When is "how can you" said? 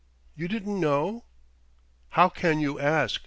2.09-2.79